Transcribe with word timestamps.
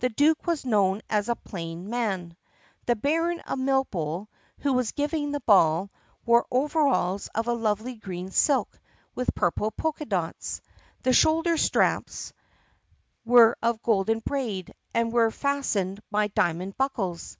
The 0.00 0.10
duke 0.10 0.46
was 0.46 0.66
known 0.66 1.00
as 1.08 1.30
a 1.30 1.34
plain 1.34 1.88
man. 1.88 2.36
The 2.84 2.94
Baron 2.94 3.40
of 3.40 3.58
Milkbowl, 3.58 4.26
who 4.58 4.74
was 4.74 4.92
giving 4.92 5.32
the 5.32 5.40
ball, 5.40 5.90
wore 6.26 6.44
overalls 6.50 7.28
of 7.34 7.46
lovely 7.46 7.94
green 7.94 8.30
silk 8.32 8.78
with 9.14 9.34
purple 9.34 9.70
polka 9.70 10.04
dots. 10.04 10.60
The 11.04 11.14
shoulder 11.14 11.56
straps 11.56 12.34
were 13.24 13.56
of 13.62 13.82
golden 13.82 14.18
braid 14.18 14.74
and 14.92 15.10
were 15.10 15.30
fastened 15.30 16.00
by 16.10 16.28
diamond 16.28 16.76
buckles. 16.76 17.38